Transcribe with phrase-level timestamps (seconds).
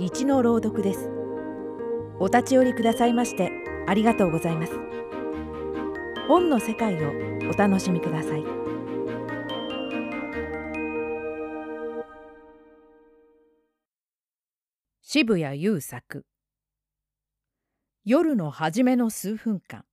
[0.00, 1.10] 一の朗読です。
[2.20, 3.50] お立ち寄りくださいまして
[3.88, 4.72] ありがとうございます。
[6.28, 7.10] 本の世界を
[7.50, 8.44] お楽しみください。
[15.02, 16.24] 渋谷優作。
[18.04, 19.84] 夜の初めの数分間。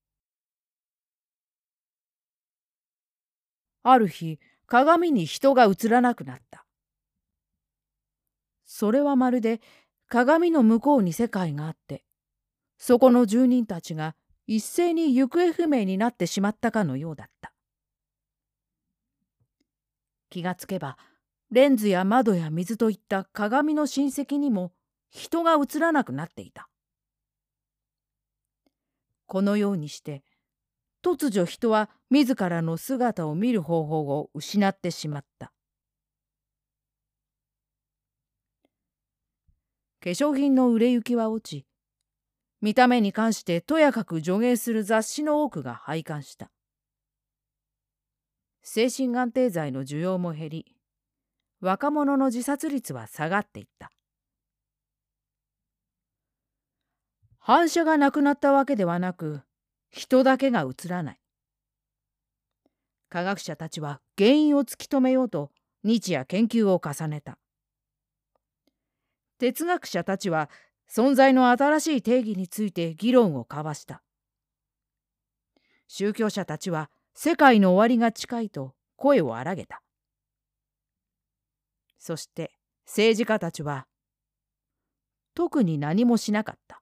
[3.82, 6.68] ある日鏡に人が映らなくなった。
[8.66, 9.62] それはまるで
[10.08, 12.04] 鏡の向こうに世界があって
[12.78, 14.16] そこの住人たちが
[14.48, 17.52] 一斉に行方不明になってしまったかのようだった。
[20.30, 20.98] 気がつけば
[21.52, 24.74] レンズや窓や水といった鏡の親戚にも
[25.10, 26.70] 人が映らなくなっていた。
[29.28, 30.24] このようにして
[31.04, 35.55] 突如人は自らの姿を見る方法を失ってしまった。
[40.06, 41.66] 化粧品の売れ行きは落ち
[42.62, 46.52] 見た目に関してとやかく助言する雑誌の多くが廃刊した。
[48.62, 50.76] 精神安定剤の需要も減り
[51.60, 53.90] 若者の自殺率は下がっていった。
[57.40, 59.42] 反射がなくなったわけではなく
[59.90, 61.20] 人だけが映らない。
[63.10, 65.50] 科学者たちは原因を突き止めようと
[65.84, 67.40] 日夜研究を重ねた。
[69.46, 70.50] 哲学者たちは
[70.90, 74.02] 存在の新しい定義について議論を交わした。
[75.88, 79.84] 宗教者たちは世界の終わりが近いと声を荒げた。
[82.00, 82.54] そして
[82.88, 83.86] 政治家たちは
[85.36, 86.82] 特に何もしなかった。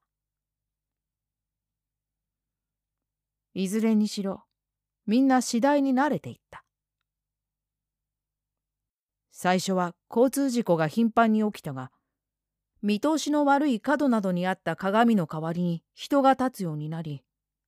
[3.53, 4.45] いずれにしろ
[5.05, 6.63] みんな次第に慣れていった。
[9.31, 11.91] 最初は交通事故が頻繁に起きたが
[12.83, 17.23] 見通しの悪い角などにあった鏡の代わりに人が立つようになり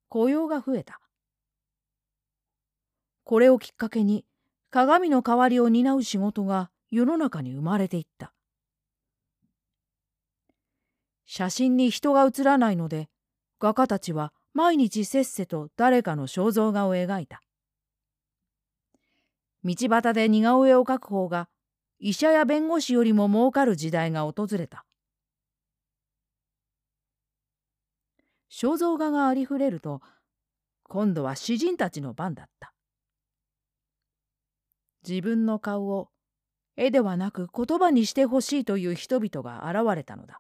[0.09, 0.99] 雇用が増えた。
[3.23, 4.25] これをきっかけに
[4.71, 8.33] 鏡の代わりを担う仕事が世の中に生まれていった。
[11.25, 13.07] 写真に人が写らないので
[13.57, 17.41] 画家たちは毎日せっせと誰かの肖像画を描いた。
[19.63, 21.47] 道端で似顔絵を描く方が
[21.99, 24.84] 医者や弁護士よりも儲かる時代が訪れた。
[28.57, 30.01] 肖像画がありふれると
[30.83, 32.73] 今度は詩人たちの番だった。
[35.05, 36.07] 自分の顔を
[36.77, 40.39] 絵ではなく言葉にしてほしいという人々が現れたのだ。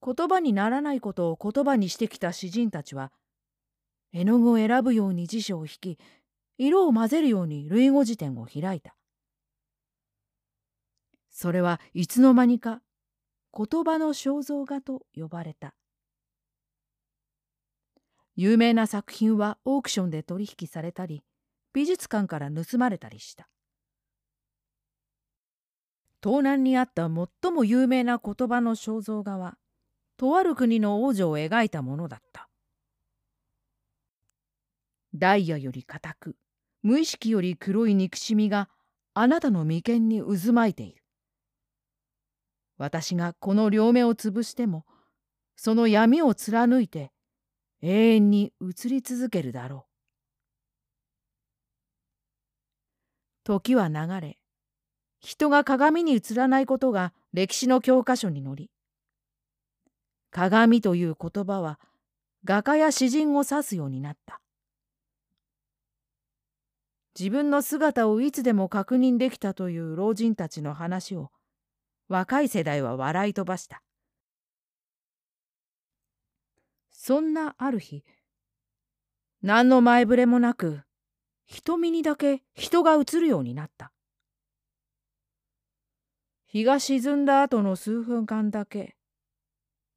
[0.00, 3.10] 言葉にならないことを言葉にしてきた詩人たちは
[4.12, 5.98] 絵の具を選ぶように辞書を引き
[6.56, 8.94] 色を混ぜるように類語辞典を開いた。
[11.30, 12.80] それはいつの間にか
[13.56, 15.74] 言葉の肖像画と呼ばれた。
[18.34, 21.22] 有名な作品はオークションで取引されたり
[21.72, 23.48] 美術館から盗まれたりした。
[26.20, 29.56] 盗難にあった最も有名な言葉の肖像画は
[30.18, 32.50] とある国の王女を描いたものだった。
[35.14, 36.36] ダイヤより硬く
[36.82, 38.68] 無意識より黒い憎しみが
[39.14, 41.05] あなたの眉間に渦巻いている。
[42.78, 44.84] 私がこの両目を潰しても
[45.56, 47.12] その闇を貫いて
[47.82, 49.90] 永遠に映り続けるだろう。
[53.44, 54.38] 時は流れ
[55.20, 58.70] 人が鏡に映らないことが歴史の教科書に載り
[60.30, 61.78] 鏡という言葉は
[62.44, 64.40] 画家や詩人を指すようになった。
[67.18, 71.30] 自分の姿をいつでも確認できたという老人たちの話を
[72.08, 73.82] 若い世代は笑い飛ばした。
[76.90, 78.04] そんなある日、
[79.42, 80.82] 何の前触れもなく、
[81.46, 83.92] 瞳にだけ人が映るようになった。
[86.46, 88.96] 日が沈んだ後の数分間だけ、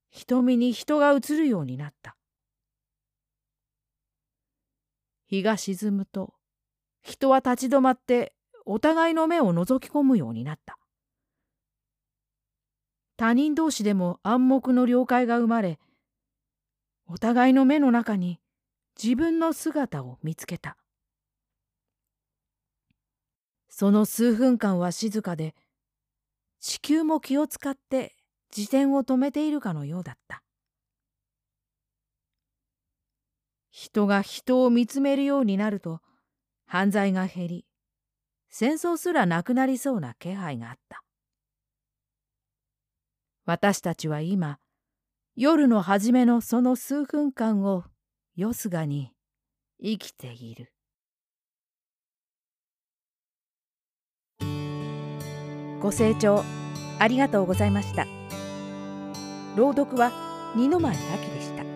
[0.10, 2.16] 瞳に人が映るようになった。
[5.28, 6.34] 日が沈むと、
[7.02, 8.34] 人は立ち止まって
[8.66, 10.78] お互いの目を覗き込むようになった。
[13.19, 15.77] 他人同士でも暗黙の了解が生まれ
[17.06, 18.39] お互いの目の中に
[18.95, 20.77] 自分の姿を見つけた。
[23.68, 25.54] その数分間は静かで
[26.62, 28.16] 地球も気を使って
[28.56, 30.42] 自転を止めているかのようだった。
[33.69, 36.00] 人が人を見つめるようになると
[36.66, 37.66] 犯罪が減り
[38.48, 41.04] 戦争すらなくなりそうな気配があった。
[43.50, 44.60] 私たちは今
[45.36, 47.84] 夜の初めのその数分間を
[48.36, 49.12] よすがに
[49.81, 50.72] 生きている。
[55.81, 56.44] ご清聴
[57.00, 58.06] ありがとうございました。
[59.56, 60.12] 朗読は
[60.56, 61.02] 二の前明
[61.34, 61.69] でした。